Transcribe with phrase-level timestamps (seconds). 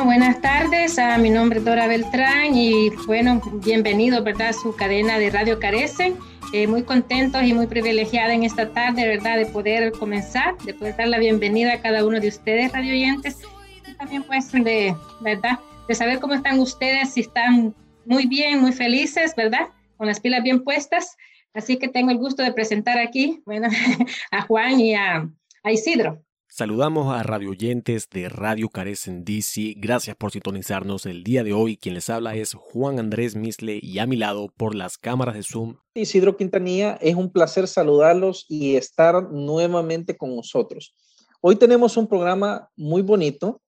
[0.00, 0.98] Bueno, buenas tardes.
[0.98, 4.48] A mi nombre es Dora Beltrán y bueno, bienvenido, ¿verdad?
[4.48, 6.16] A su cadena de Radio Carecen.
[6.54, 9.36] Eh, muy contentos y muy privilegiada en esta tarde, ¿verdad?
[9.36, 13.42] De poder comenzar, de poder dar la bienvenida a cada uno de ustedes, radio oyentes,
[13.86, 15.58] y también pues de, ¿verdad?
[15.86, 17.74] De saber cómo están ustedes, si están
[18.06, 19.68] muy bien, muy felices, ¿verdad?
[19.98, 21.14] Con las pilas bien puestas.
[21.52, 23.68] Así que tengo el gusto de presentar aquí, bueno,
[24.30, 25.28] a Juan y a,
[25.62, 26.22] a Isidro.
[26.52, 29.74] Saludamos a radio oyentes de Radio Carecen DC.
[29.76, 31.76] Gracias por sintonizarnos el día de hoy.
[31.76, 35.44] Quien les habla es Juan Andrés Misle y a mi lado por las cámaras de
[35.44, 35.76] Zoom.
[35.94, 40.92] Isidro Quintanilla, es un placer saludarlos y estar nuevamente con nosotros.
[41.40, 43.62] Hoy tenemos un programa muy bonito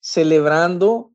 [0.00, 1.12] celebrando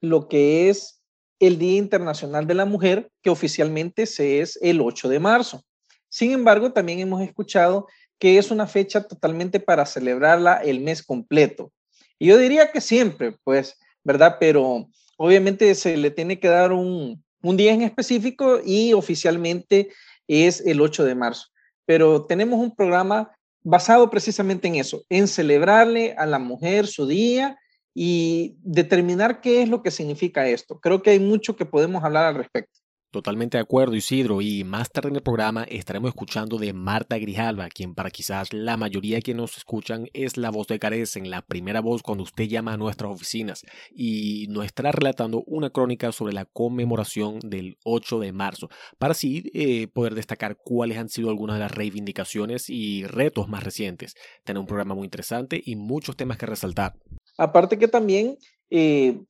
[0.00, 1.02] lo que es
[1.40, 5.64] el Día Internacional de la Mujer, que oficialmente se es el 8 de marzo.
[6.08, 7.88] Sin embargo, también hemos escuchado
[8.22, 11.72] que es una fecha totalmente para celebrarla el mes completo.
[12.20, 14.36] Y yo diría que siempre, pues, ¿verdad?
[14.38, 19.88] Pero obviamente se le tiene que dar un, un día en específico y oficialmente
[20.28, 21.48] es el 8 de marzo.
[21.84, 27.58] Pero tenemos un programa basado precisamente en eso, en celebrarle a la mujer su día
[27.92, 30.78] y determinar qué es lo que significa esto.
[30.78, 32.81] Creo que hay mucho que podemos hablar al respecto.
[33.12, 34.40] Totalmente de acuerdo, Isidro.
[34.40, 38.78] Y más tarde en el programa estaremos escuchando de Marta Grijalva, quien para quizás la
[38.78, 42.72] mayoría que nos escuchan es la voz de Carecen, la primera voz cuando usted llama
[42.72, 43.66] a nuestras oficinas.
[43.94, 49.44] Y nos estará relatando una crónica sobre la conmemoración del 8 de marzo, para así
[49.52, 54.14] eh, poder destacar cuáles han sido algunas de las reivindicaciones y retos más recientes.
[54.42, 56.94] Tener un programa muy interesante y muchos temas que resaltar.
[57.36, 58.38] Aparte que también
[58.70, 59.20] eh,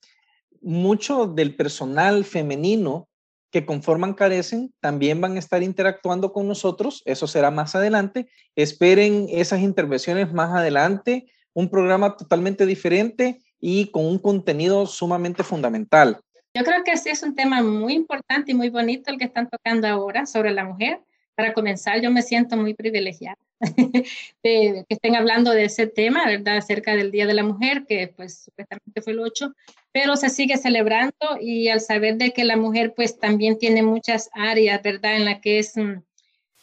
[0.61, 3.09] mucho del personal femenino
[3.53, 7.03] que conforman Carecen también van a estar interactuando con nosotros.
[7.05, 8.27] Eso será más adelante.
[8.57, 11.27] Esperen esas intervenciones más adelante.
[11.53, 16.19] Un programa totalmente diferente y con un contenido sumamente fundamental.
[16.55, 19.49] Yo creo que sí es un tema muy importante y muy bonito el que están
[19.51, 21.01] tocando ahora sobre la mujer.
[21.35, 23.39] Para comenzar, yo me siento muy privilegiada
[24.43, 26.57] que estén hablando de ese tema, ¿verdad?
[26.57, 29.55] Acerca del Día de la Mujer, que pues supuestamente fue el 8,
[29.93, 34.31] pero se sigue celebrando y al saber de que la mujer pues también tiene muchas
[34.33, 35.17] áreas, ¿verdad?
[35.17, 36.03] En la que es mm,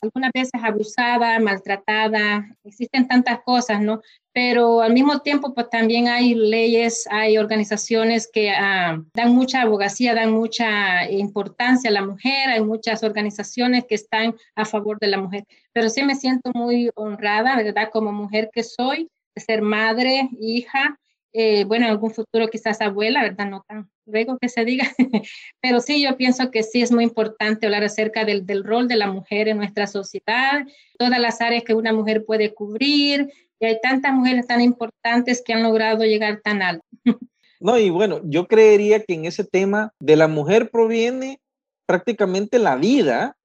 [0.01, 4.01] algunas veces abusada, maltratada, existen tantas cosas, ¿no?
[4.31, 10.15] Pero al mismo tiempo, pues también hay leyes, hay organizaciones que ah, dan mucha abogacía,
[10.15, 15.17] dan mucha importancia a la mujer, hay muchas organizaciones que están a favor de la
[15.17, 15.45] mujer.
[15.73, 17.89] Pero sí me siento muy honrada, ¿verdad?
[17.91, 20.97] Como mujer que soy, de ser madre, hija,
[21.33, 23.49] eh, bueno, en algún futuro quizás abuela, ¿verdad?
[23.49, 24.85] No tan luego que se diga,
[25.61, 28.95] pero sí, yo pienso que sí es muy importante hablar acerca del, del, rol de
[28.95, 30.65] la mujer en nuestra sociedad,
[30.97, 35.53] todas las áreas que una mujer puede cubrir, y hay tantas mujeres tan importantes que
[35.53, 36.85] han logrado llegar tan alto.
[37.61, 41.41] No, y bueno, yo creería que en ese tema de la mujer proviene
[41.85, 43.35] prácticamente la vida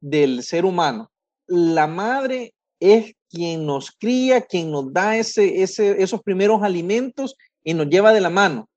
[0.00, 1.10] del ser humano.
[1.48, 7.74] La madre es quien nos cría, quien nos da ese, ese, esos primeros alimentos y
[7.74, 8.68] nos lleva de la mano.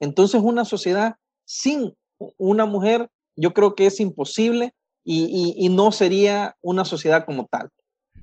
[0.00, 1.94] Entonces, una sociedad sin
[2.38, 4.72] una mujer, yo creo que es imposible
[5.04, 7.68] y, y, no sería una sociedad como tal.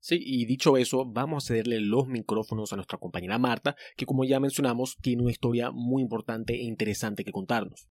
[0.00, 4.24] Sí, y dicho eso, vamos a cederle los micrófonos a nuestra compañera Marta, que como
[4.24, 7.88] ya mencionamos, tiene una historia muy importante e interesante que contarnos.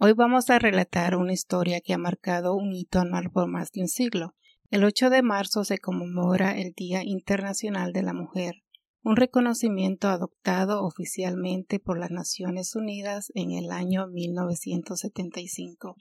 [0.00, 3.82] Hoy vamos a relatar una historia que ha marcado un hito anual por más de
[3.82, 4.34] un siglo.
[4.70, 8.63] El 8 de marzo se conmemora el Día Internacional de la Mujer,
[9.04, 15.96] un reconocimiento adoptado oficialmente por las Naciones Unidas en el año 1975.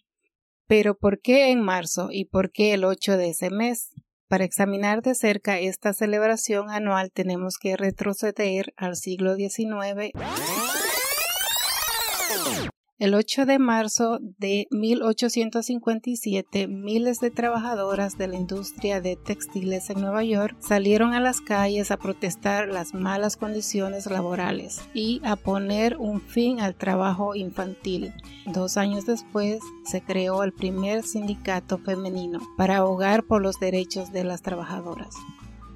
[0.67, 3.89] Pero ¿por qué en marzo y por qué el 8 de ese mes?
[4.29, 10.13] Para examinar de cerca esta celebración anual tenemos que retroceder al siglo XIX
[13.03, 19.99] el 8 de marzo de 1857, miles de trabajadoras de la industria de textiles en
[19.99, 25.97] Nueva York salieron a las calles a protestar las malas condiciones laborales y a poner
[25.97, 28.13] un fin al trabajo infantil.
[28.45, 34.23] Dos años después se creó el primer sindicato femenino para abogar por los derechos de
[34.23, 35.13] las trabajadoras.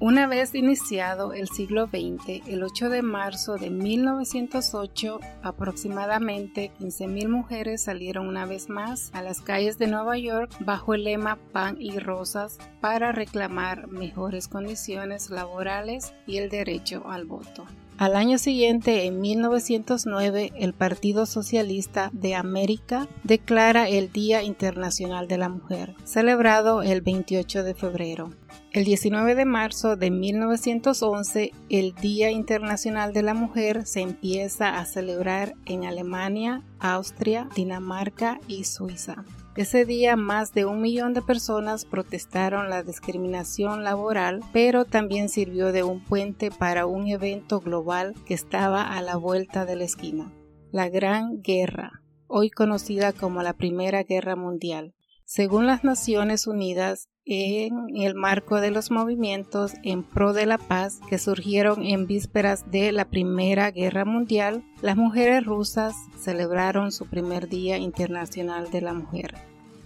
[0.00, 7.82] Una vez iniciado el siglo XX, el 8 de marzo de 1908, aproximadamente 15.000 mujeres
[7.82, 11.98] salieron una vez más a las calles de Nueva York bajo el lema Pan y
[11.98, 17.66] Rosas para reclamar mejores condiciones laborales y el derecho al voto.
[17.98, 25.36] Al año siguiente, en 1909, el Partido Socialista de América declara el Día Internacional de
[25.36, 28.30] la Mujer, celebrado el 28 de febrero.
[28.70, 34.84] El 19 de marzo de 1911, el Día Internacional de la Mujer se empieza a
[34.84, 39.24] celebrar en Alemania, Austria, Dinamarca y Suiza.
[39.58, 45.72] Ese día más de un millón de personas protestaron la discriminación laboral, pero también sirvió
[45.72, 50.32] de un puente para un evento global que estaba a la vuelta de la esquina,
[50.70, 54.94] la Gran Guerra, hoy conocida como la Primera Guerra Mundial.
[55.24, 60.98] Según las Naciones Unidas, en el marco de los movimientos en pro de la paz
[61.10, 67.50] que surgieron en vísperas de la Primera Guerra Mundial, las mujeres rusas celebraron su primer
[67.50, 69.34] Día Internacional de la Mujer,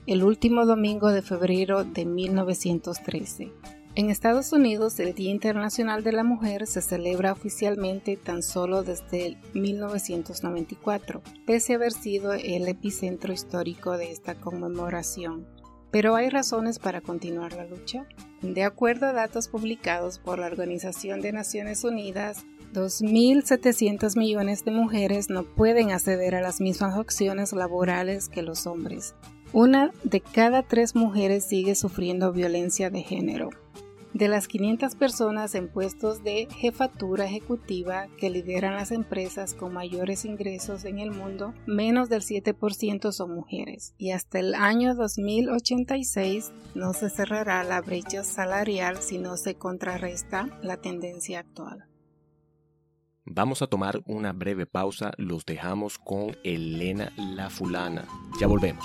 [0.06, 3.50] el último domingo de febrero de 1913.
[3.96, 9.36] En Estados Unidos, el Día Internacional de la Mujer se celebra oficialmente tan solo desde
[9.52, 15.44] 1994, pese a haber sido el epicentro histórico de esta conmemoración.
[15.92, 18.06] Pero hay razones para continuar la lucha.
[18.40, 25.28] De acuerdo a datos publicados por la Organización de Naciones Unidas, 2.700 millones de mujeres
[25.28, 29.14] no pueden acceder a las mismas opciones laborales que los hombres.
[29.52, 33.50] Una de cada tres mujeres sigue sufriendo violencia de género.
[34.14, 40.26] De las 500 personas en puestos de jefatura ejecutiva que lideran las empresas con mayores
[40.26, 43.94] ingresos en el mundo, menos del 7% son mujeres.
[43.96, 50.58] Y hasta el año 2086 no se cerrará la brecha salarial si no se contrarresta
[50.62, 51.86] la tendencia actual.
[53.24, 58.04] Vamos a tomar una breve pausa, los dejamos con Elena La Fulana.
[58.38, 58.84] Ya volvemos.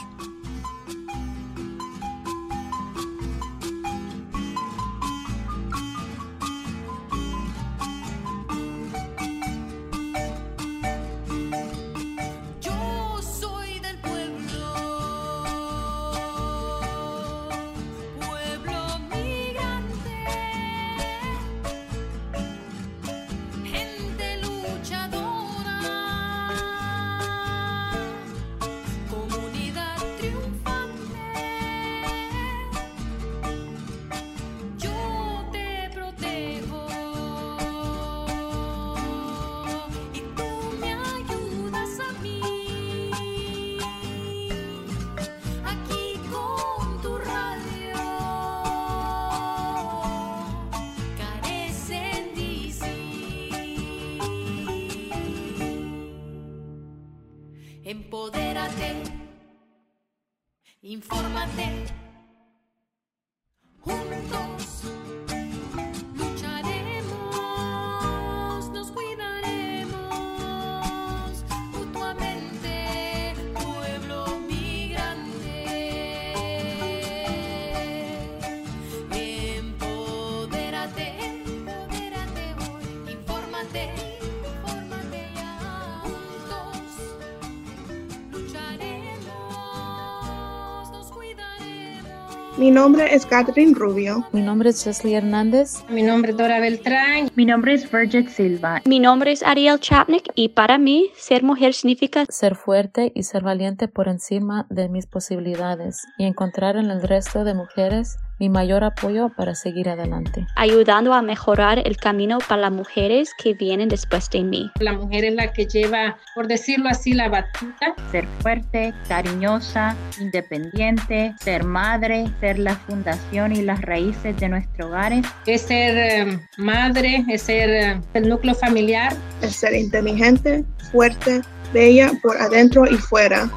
[92.57, 94.25] Mi nombre es Catherine Rubio.
[94.31, 95.83] Mi nombre es Chesley Hernández.
[95.89, 97.29] Mi nombre es Dora Beltrán.
[97.35, 98.81] Mi nombre es Virgit Silva.
[98.83, 103.43] Mi nombre es Ariel Chapnick y para mí ser mujer significa ser fuerte y ser
[103.43, 108.83] valiente por encima de mis posibilidades y encontrar en el resto de mujeres mi mayor
[108.83, 110.45] apoyo para seguir adelante.
[110.55, 114.71] Ayudando a mejorar el camino para las mujeres que vienen después de mí.
[114.79, 117.95] La mujer es la que lleva, por decirlo así, la batuta.
[118.11, 125.25] Ser fuerte, cariñosa, independiente, ser madre, ser la fundación y las raíces de nuestros hogares.
[125.45, 129.15] Es ser eh, madre, es ser eh, el núcleo familiar.
[129.41, 131.41] Es ser inteligente, fuerte,
[131.73, 133.49] bella por adentro y fuera.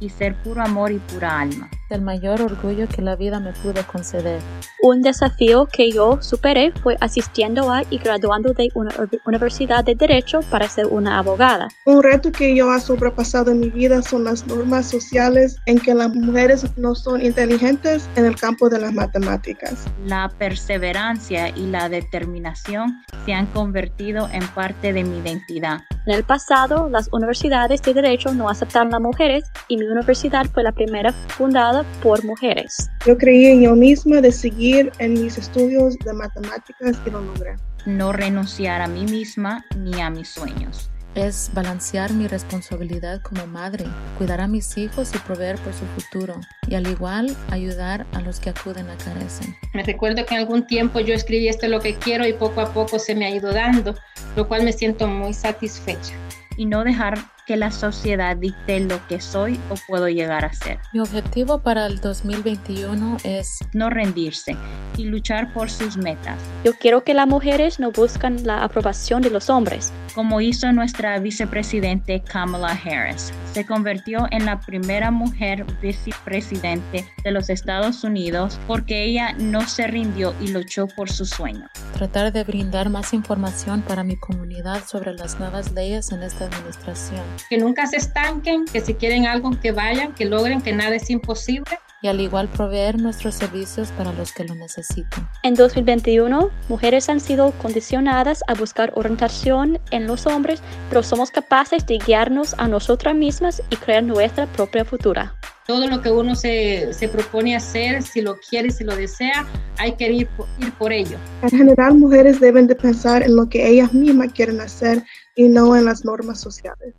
[0.00, 1.68] Y ser puro amor y pura alma.
[1.88, 4.40] Del mayor orgullo que la vida me pudo conceder.
[4.82, 8.90] Un desafío que yo superé fue asistiendo a y graduando de una
[9.24, 11.68] universidad de Derecho para ser una abogada.
[11.84, 15.94] Un reto que yo he sobrepasado en mi vida son las normas sociales en que
[15.94, 19.86] las mujeres no son inteligentes en el campo de las matemáticas.
[20.06, 25.80] La perseverancia y la determinación se han convertido en parte de mi identidad.
[26.06, 30.62] En el pasado, las universidades de Derecho no aceptaron a mujeres y mi universidad fue
[30.62, 32.90] la primera fundada por mujeres.
[33.06, 37.56] Yo creí en yo misma de seguir en mis estudios de matemáticas y lo logré.
[37.86, 40.90] No renunciar a mí misma ni a mis sueños.
[41.14, 43.86] Es balancear mi responsabilidad como madre,
[44.18, 48.38] cuidar a mis hijos y proveer por su futuro, y al igual ayudar a los
[48.38, 49.56] que acuden a carecen.
[49.74, 52.60] Me recuerdo que en algún tiempo yo escribí esto es lo que quiero y poco
[52.60, 53.94] a poco se me ha ido dando,
[54.36, 56.12] lo cual me siento muy satisfecha.
[56.56, 60.78] Y no dejar que la sociedad dicte lo que soy o puedo llegar a ser.
[60.92, 64.54] Mi objetivo para el 2021 es no rendirse
[64.98, 66.38] y luchar por sus metas.
[66.62, 69.92] Yo quiero que las mujeres no buscan la aprobación de los hombres.
[70.14, 73.32] Como hizo nuestra vicepresidente Kamala Harris.
[73.52, 79.86] Se convirtió en la primera mujer vicepresidente de los Estados Unidos porque ella no se
[79.86, 81.66] rindió y luchó por su sueño.
[81.94, 87.22] Tratar de brindar más información para mi comunidad sobre las nuevas leyes en esta administración
[87.48, 91.10] que nunca se estanquen, que si quieren algo que vayan, que logren, que nada es
[91.10, 91.78] imposible.
[92.00, 95.28] Y al igual proveer nuestros servicios para los que lo necesitan.
[95.42, 101.84] En 2021, mujeres han sido condicionadas a buscar orientación en los hombres, pero somos capaces
[101.86, 105.34] de guiarnos a nosotras mismas y crear nuestra propia futura.
[105.66, 109.44] Todo lo que uno se, se propone hacer, si lo quiere, si lo desea,
[109.76, 110.28] hay que ir,
[110.60, 111.18] ir por ello.
[111.42, 115.02] En general, mujeres deben de pensar en lo que ellas mismas quieren hacer
[115.34, 116.94] y no en las normas sociales.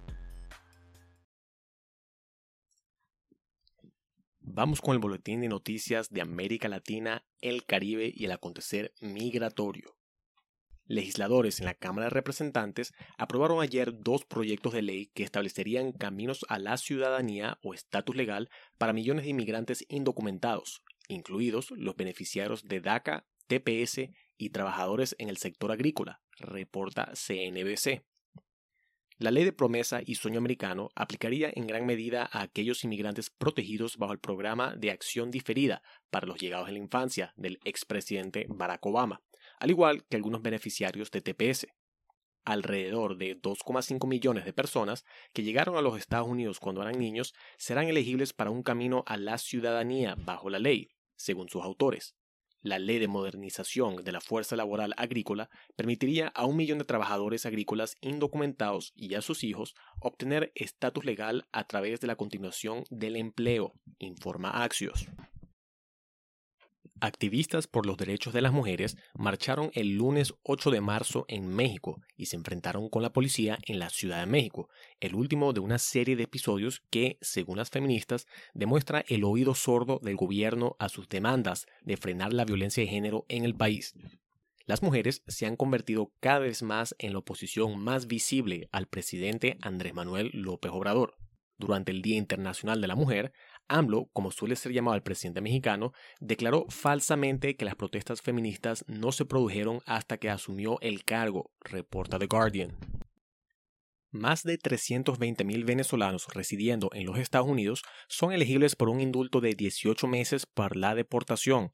[4.51, 9.95] Vamos con el boletín de noticias de América Latina, el Caribe y el acontecer migratorio.
[10.85, 16.45] Legisladores en la Cámara de Representantes aprobaron ayer dos proyectos de ley que establecerían caminos
[16.49, 22.81] a la ciudadanía o estatus legal para millones de inmigrantes indocumentados, incluidos los beneficiarios de
[22.81, 28.03] DACA, TPS y trabajadores en el sector agrícola, reporta CNBC.
[29.19, 33.97] La ley de promesa y sueño americano aplicaría en gran medida a aquellos inmigrantes protegidos
[33.97, 38.85] bajo el programa de acción diferida para los llegados en la infancia del expresidente Barack
[38.85, 39.21] Obama,
[39.59, 41.67] al igual que algunos beneficiarios de TPS.
[42.45, 47.33] Alrededor de 2,5 millones de personas que llegaron a los Estados Unidos cuando eran niños
[47.57, 52.15] serán elegibles para un camino a la ciudadanía bajo la ley, según sus autores.
[52.61, 57.45] La ley de modernización de la fuerza laboral agrícola permitiría a un millón de trabajadores
[57.45, 63.15] agrícolas indocumentados y a sus hijos obtener estatus legal a través de la continuación del
[63.15, 65.07] empleo, informa Axios.
[67.01, 72.01] Activistas por los derechos de las mujeres marcharon el lunes 8 de marzo en México
[72.17, 75.77] y se enfrentaron con la policía en la Ciudad de México, el último de una
[75.77, 81.07] serie de episodios que, según las feministas, demuestra el oído sordo del gobierno a sus
[81.07, 83.93] demandas de frenar la violencia de género en el país.
[84.65, 89.57] Las mujeres se han convertido cada vez más en la oposición más visible al presidente
[89.61, 91.15] Andrés Manuel López Obrador.
[91.57, 93.33] Durante el Día Internacional de la Mujer,
[93.69, 99.11] AMLO, como suele ser llamado el presidente mexicano, declaró falsamente que las protestas feministas no
[99.11, 102.77] se produjeron hasta que asumió el cargo, reporta The Guardian.
[104.11, 109.53] Más de 320.000 venezolanos residiendo en los Estados Unidos son elegibles por un indulto de
[109.53, 111.71] 18 meses por la deportación.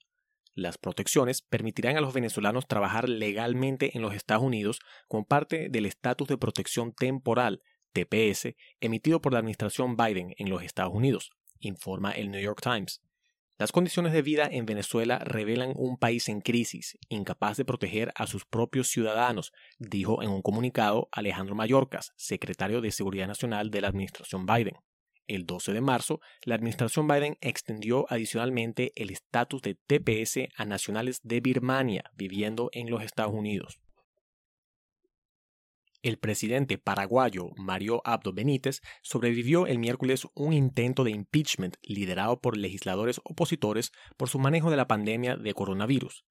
[0.54, 5.86] Las protecciones permitirán a los venezolanos trabajar legalmente en los Estados Unidos como parte del
[5.86, 7.62] estatus de protección temporal,
[7.94, 11.32] TPS, emitido por la administración Biden en los Estados Unidos
[11.66, 13.02] informa el New York Times.
[13.58, 18.28] Las condiciones de vida en Venezuela revelan un país en crisis, incapaz de proteger a
[18.28, 23.88] sus propios ciudadanos, dijo en un comunicado Alejandro Mayorkas, secretario de Seguridad Nacional de la
[23.88, 24.76] administración Biden.
[25.28, 31.22] El 12 de marzo, la administración Biden extendió adicionalmente el estatus de TPS a nacionales
[31.24, 33.80] de Birmania viviendo en los Estados Unidos.
[36.06, 42.58] El presidente paraguayo Mario Abdo Benítez sobrevivió el miércoles un intento de impeachment liderado por
[42.58, 46.24] legisladores opositores por su manejo de la pandemia de coronavirus.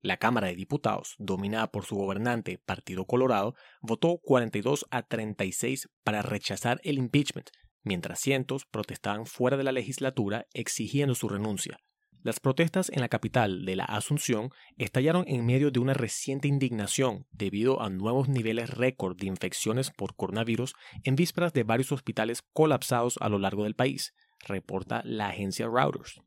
[0.00, 6.22] La Cámara de Diputados, dominada por su gobernante Partido Colorado, votó 42 a 36 para
[6.22, 7.50] rechazar el impeachment,
[7.82, 11.76] mientras cientos protestaban fuera de la legislatura exigiendo su renuncia.
[12.24, 17.26] Las protestas en la capital de la Asunción estallaron en medio de una reciente indignación
[17.32, 23.18] debido a nuevos niveles récord de infecciones por coronavirus en vísperas de varios hospitales colapsados
[23.20, 26.20] a lo largo del país, reporta la agencia Reuters.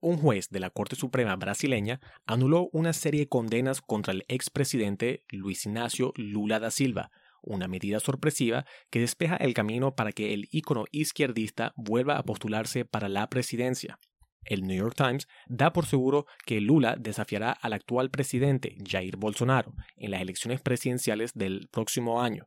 [0.00, 5.22] Un juez de la Corte Suprema brasileña anuló una serie de condenas contra el expresidente
[5.30, 10.48] Luis Ignacio Lula da Silva, una medida sorpresiva que despeja el camino para que el
[10.50, 14.00] ícono izquierdista vuelva a postularse para la presidencia.
[14.44, 19.74] El New York Times da por seguro que Lula desafiará al actual presidente Jair Bolsonaro
[19.96, 22.46] en las elecciones presidenciales del próximo año.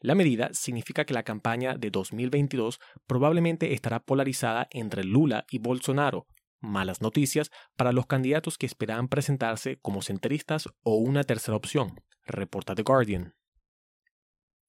[0.00, 6.26] La medida significa que la campaña de 2022 probablemente estará polarizada entre Lula y Bolsonaro,
[6.60, 12.74] malas noticias para los candidatos que esperaban presentarse como centristas o una tercera opción, reporta
[12.74, 13.34] The Guardian.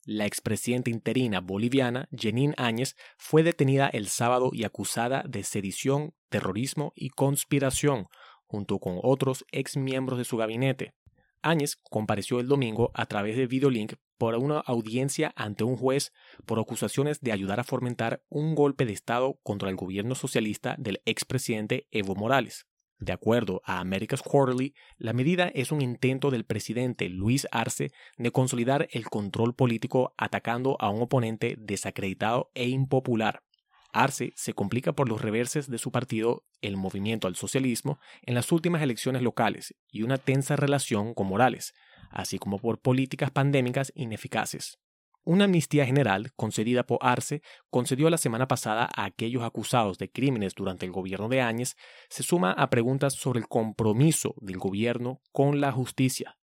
[0.03, 6.93] La expresidenta interina boliviana, Jenin Áñez, fue detenida el sábado y acusada de sedición, terrorismo
[6.95, 8.07] y conspiración,
[8.45, 10.93] junto con otros ex miembros de su gabinete.
[11.41, 16.11] Áñez compareció el domingo a través de videolink por una audiencia ante un juez
[16.45, 21.01] por acusaciones de ayudar a fomentar un golpe de Estado contra el gobierno socialista del
[21.05, 22.65] expresidente Evo Morales.
[22.99, 28.31] De acuerdo a America's Quarterly, la medida es un intento del presidente Luis Arce de
[28.31, 33.41] consolidar el control político atacando a un oponente desacreditado e impopular.
[33.91, 38.51] Arce se complica por los reverses de su partido, el Movimiento al Socialismo, en las
[38.51, 41.73] últimas elecciones locales y una tensa relación con Morales,
[42.09, 44.79] así como por políticas pandémicas ineficaces.
[45.25, 50.55] Una amnistía general concedida por Arce concedió la semana pasada a aquellos acusados de crímenes
[50.55, 51.75] durante el gobierno de Áñez
[52.09, 56.38] se suma a preguntas sobre el compromiso del gobierno con la justicia.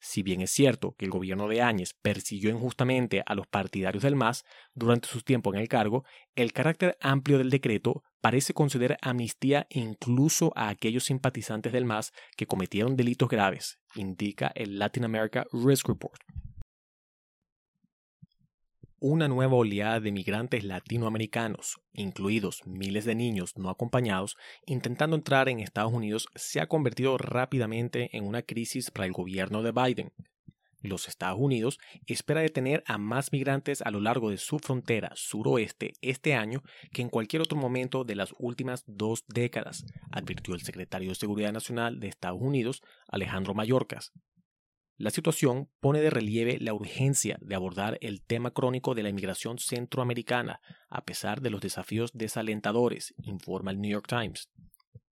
[0.00, 4.16] Si bien es cierto que el gobierno de Áñez persiguió injustamente a los partidarios del
[4.16, 6.04] MAS durante su tiempo en el cargo,
[6.34, 12.46] el carácter amplio del decreto parece conceder amnistía incluso a aquellos simpatizantes del MAS que
[12.46, 16.20] cometieron delitos graves, indica el Latin America Risk Report
[19.00, 24.36] una nueva oleada de migrantes latinoamericanos, incluidos miles de niños no acompañados,
[24.66, 29.62] intentando entrar en Estados Unidos, se ha convertido rápidamente en una crisis para el gobierno
[29.62, 30.12] de Biden.
[30.82, 35.94] Los Estados Unidos espera detener a más migrantes a lo largo de su frontera suroeste
[36.00, 41.10] este año que en cualquier otro momento de las últimas dos décadas, advirtió el secretario
[41.10, 44.12] de Seguridad Nacional de Estados Unidos, Alejandro Mayorkas.
[45.00, 49.58] La situación pone de relieve la urgencia de abordar el tema crónico de la inmigración
[49.58, 50.60] centroamericana,
[50.90, 54.50] a pesar de los desafíos desalentadores, informa el New York Times.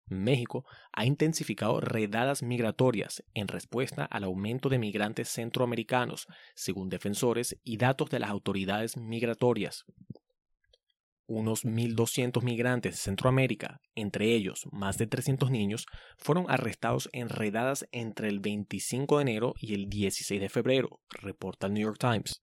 [0.07, 7.77] México ha intensificado redadas migratorias en respuesta al aumento de migrantes centroamericanos, según defensores y
[7.77, 9.85] datos de las autoridades migratorias
[11.27, 15.85] unos 1.200 migrantes de Centroamérica, entre ellos más de 300 niños,
[16.17, 21.67] fueron arrestados en redadas entre el 25 de enero y el 16 de febrero, reporta
[21.67, 22.41] el New York Times.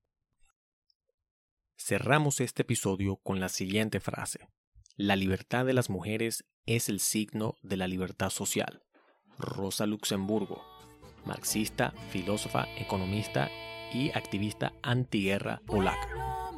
[1.77, 4.49] Cerramos este episodio con la siguiente frase.
[4.97, 8.83] La libertad de las mujeres es el signo de la libertad social.
[9.39, 10.63] Rosa Luxemburgo,
[11.25, 13.51] marxista, filósofa, economista
[13.93, 16.54] y activista antiguerra polaca.